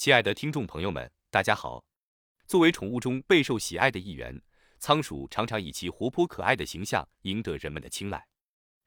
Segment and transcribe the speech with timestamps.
[0.00, 1.84] 亲爱的听众朋友们，大家好。
[2.46, 4.40] 作为宠物中备受喜爱的一员，
[4.78, 8.26] 仓鼠常常以其活泼可爱的形象赢得人们的青睐。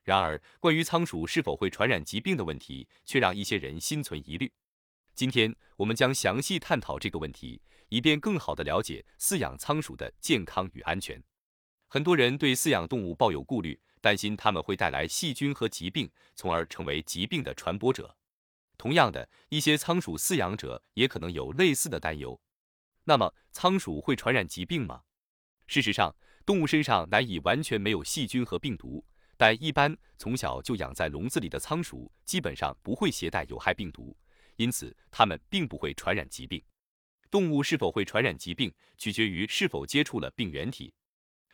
[0.02, 4.52] 然而，关于仓鼠是否会传染疾病的问题，却让一些人心存疑虑。
[5.14, 11.24] 今天，我们将详细探讨这个问题，以便更好地了解饲养仓鼠的健康与安全。
[11.90, 18.18] 很多人对饲养动物抱有顾虑，担心它们会带来细菌和疾病，从而成为疾病的传播者。
[18.84, 22.38] 同样的，一些仓鼠饲养者也可能有类似的担忧。
[23.06, 25.04] 那么，仓鼠会传染疾病吗？
[25.68, 26.14] 事实上，
[26.46, 29.06] 动物身上难以完全没有细菌和病毒，
[29.38, 34.18] 但一般从小就养在笼子里的仓鼠基本上不会携带有害病毒，
[34.58, 36.62] 因此它们并不会传染疾病。
[37.32, 40.94] 动物是否会传染疾病，取决于是否接触了病原体。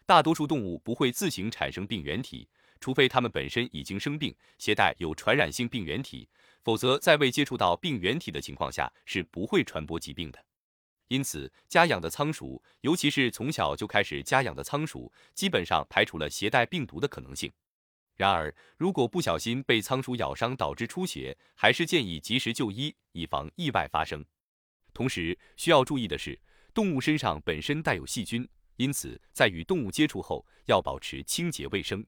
[0.07, 2.49] 大多数动物不会自行产生病原体，
[2.79, 6.27] 除非它们本身已经生病，携带有传染性病原体。
[6.63, 10.43] 否则，在未接触到病原体的情况下，是不会传播疾病的。
[11.07, 17.51] 因此，家养的仓鼠，尤其是从小就开始家养的仓鼠，基本上排除了携带病毒的可能性。
[18.15, 24.23] 然而，如果不小心被仓鼠咬伤导致出血，还是建议及时就医，以防意外发生。
[24.93, 26.39] 同时，需要注意的是，
[26.73, 32.05] 动物身上本身带有细菌，因此在与动物接触后要保持清洁卫生。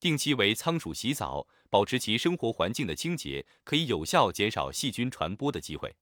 [0.00, 5.96] 定期为仓鼠洗澡，保持其生活环境的清洁，可以有效减少细菌传播的机会。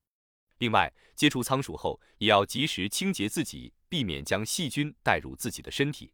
[0.58, 6.12] 另外，接触仓鼠后也要及时清洁自己，避免将细菌带入自己的身体。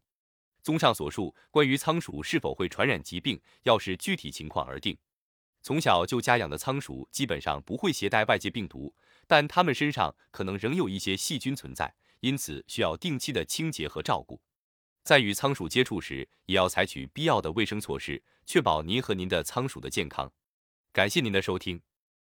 [0.61, 4.97] 综上所述，关于仓鼠是否会传染疾病，要视具体情况而定。
[5.61, 8.93] 从小就家养的仓鼠基本上不会携带外界病毒，
[9.27, 14.41] 但它们身上可能仍有一些细菌存在，因此需要定期的清洁和照顾。
[15.03, 20.31] 在与仓鼠接触时，也要采取必要的卫生措施，确保您和您的仓鼠的健康。
[20.91, 21.81] 感谢您的收听。